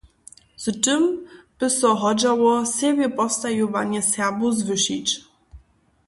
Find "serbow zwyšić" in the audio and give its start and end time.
4.01-5.21